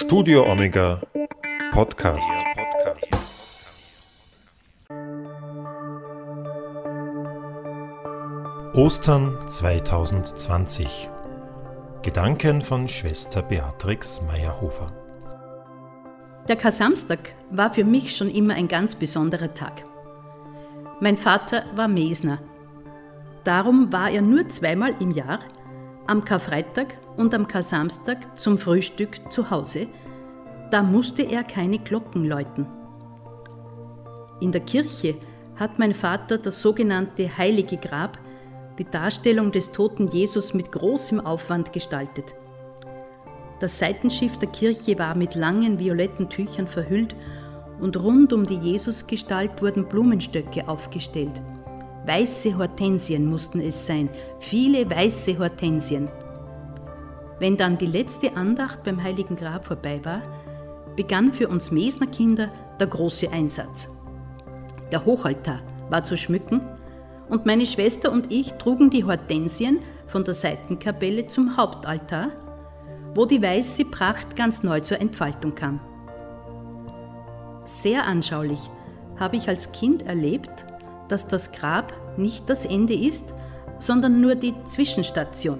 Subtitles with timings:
[0.00, 1.00] Studio Omega
[1.72, 2.30] Podcast.
[8.74, 11.10] Ostern 2020.
[12.02, 14.92] Gedanken von Schwester Beatrix Meyerhofer.
[16.46, 19.84] Der Kasamstag war für mich schon immer ein ganz besonderer Tag.
[21.00, 22.38] Mein Vater war Mesner.
[23.42, 25.40] Darum war er nur zweimal im Jahr,
[26.06, 29.88] am Karfreitag und am Kasamstag zum Frühstück zu Hause.
[30.70, 32.66] Da musste er keine Glocken läuten.
[34.40, 35.16] In der Kirche
[35.56, 38.18] hat mein Vater das sogenannte Heilige Grab
[38.78, 42.36] die Darstellung des toten Jesus mit großem Aufwand gestaltet.
[43.60, 47.16] Das Seitenschiff der Kirche war mit langen violetten Tüchern verhüllt
[47.80, 51.42] und rund um die Jesusgestalt wurden Blumenstöcke aufgestellt.
[52.06, 56.08] Weiße Hortensien mussten es sein, viele weiße Hortensien.
[57.38, 60.22] Wenn dann die letzte Andacht beim Heiligen Grab vorbei war,
[60.96, 63.88] begann für uns Mesner Kinder der große Einsatz.
[64.90, 66.60] Der Hochaltar war zu schmücken
[67.28, 72.30] und meine Schwester und ich trugen die Hortensien von der Seitenkapelle zum Hauptaltar,
[73.14, 75.80] wo die weiße Pracht ganz neu zur Entfaltung kam.
[77.64, 78.60] Sehr anschaulich
[79.18, 80.64] habe ich als Kind erlebt,
[81.08, 83.32] dass das Grab nicht das Ende ist,
[83.78, 85.58] sondern nur die Zwischenstation.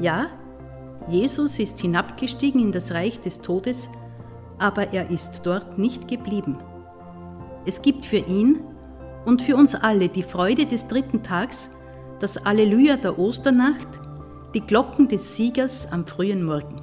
[0.00, 0.28] Ja,
[1.08, 3.90] Jesus ist hinabgestiegen in das Reich des Todes,
[4.58, 6.58] aber er ist dort nicht geblieben.
[7.66, 8.60] Es gibt für ihn
[9.26, 11.70] und für uns alle die Freude des dritten Tags,
[12.18, 13.88] das Alleluja der Osternacht,
[14.54, 16.80] die Glocken des Siegers am frühen Morgen.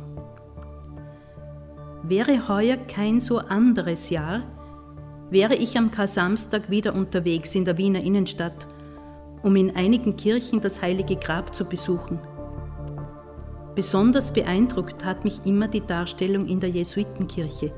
[2.04, 4.44] Wäre heuer kein so anderes Jahr,
[5.32, 8.68] wäre ich am Kar-Samstag wieder unterwegs in der Wiener Innenstadt,
[9.42, 12.20] um in einigen Kirchen das heilige Grab zu besuchen.
[13.78, 17.72] Besonders beeindruckt hat mich immer die Darstellung in der Jesuitenkirche.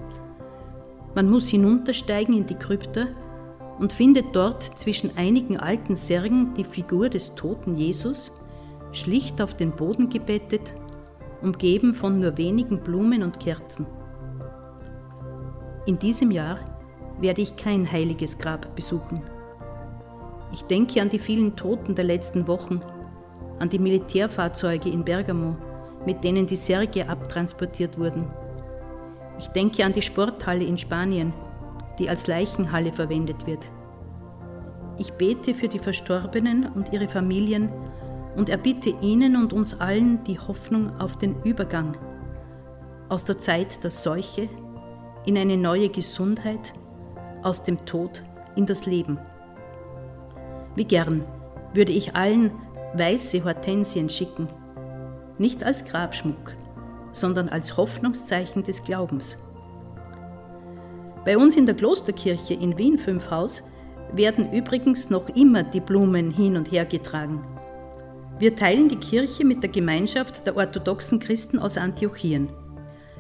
[1.14, 3.08] Man muss hinuntersteigen in die Krypta
[3.80, 8.32] und findet dort zwischen einigen alten Särgen die Figur des toten Jesus,
[8.94, 10.74] schlicht auf den Boden gebettet,
[11.42, 13.86] umgeben von nur wenigen Blumen und Kerzen.
[15.86, 16.60] In diesem Jahr
[17.20, 19.22] werde ich kein heiliges Grab besuchen.
[20.54, 22.80] Ich denke an die vielen Toten der letzten Wochen,
[23.60, 25.58] an die Militärfahrzeuge in Bergamo,
[26.06, 28.28] mit denen die Särge abtransportiert wurden.
[29.38, 31.34] Ich denke an die Sporthalle in Spanien,
[31.98, 33.70] die als Leichenhalle verwendet wird.
[34.98, 37.70] Ich bete für die Verstorbenen und ihre Familien
[38.36, 41.96] und erbitte ihnen und uns allen die Hoffnung auf den Übergang
[43.10, 44.48] aus der Zeit der Seuche
[45.26, 46.74] in eine neue Gesundheit,
[47.44, 48.24] aus dem Tod
[48.56, 49.18] in das Leben.
[50.76, 51.24] Wie gern
[51.74, 52.52] würde ich allen
[52.94, 54.48] weiße Hortensien schicken,
[55.40, 56.54] nicht als Grabschmuck,
[57.12, 59.38] sondern als Hoffnungszeichen des Glaubens.
[61.26, 63.70] Bei uns in der Klosterkirche in Wien 5 Haus
[64.14, 67.44] werden übrigens noch immer die Blumen hin und her getragen.
[68.40, 72.50] Wir teilen die Kirche mit der Gemeinschaft der orthodoxen Christen aus Antiochien.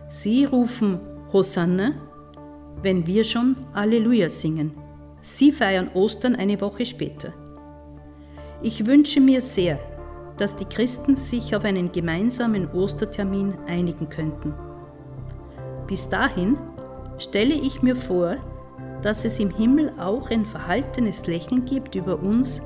[0.08, 1.00] Sie rufen
[1.34, 1.92] Hosanna,
[2.82, 4.72] wenn wir schon Alleluja singen.
[5.22, 7.34] Sie feiern Ostern eine Woche später.
[8.62, 9.78] Ich wünsche mir sehr,
[10.40, 14.54] dass die Christen sich auf einen gemeinsamen Ostertermin einigen könnten.
[15.86, 16.58] Bis dahin
[17.18, 18.38] stelle ich mir vor,
[19.02, 22.62] dass es im Himmel auch ein verhaltenes Lächeln gibt über uns,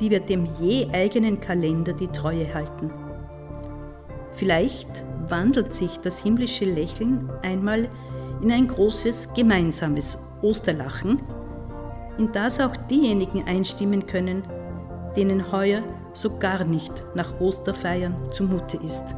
[0.00, 2.90] die wir dem je eigenen Kalender die Treue halten.
[4.32, 7.88] Vielleicht wandelt sich das himmlische Lächeln einmal
[8.42, 11.20] in ein großes gemeinsames Osterlachen,
[12.18, 14.42] in das auch diejenigen einstimmen können,
[15.14, 15.82] denen heuer
[16.14, 19.14] so gar nicht nach Osterfeiern zumute ist.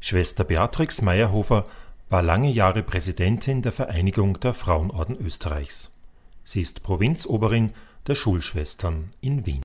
[0.00, 1.64] Schwester Beatrix Meyerhofer
[2.08, 5.90] war lange Jahre Präsidentin der Vereinigung der Frauenorden Österreichs.
[6.44, 7.72] Sie ist Provinzoberin
[8.06, 9.54] der Schulschwestern in Wien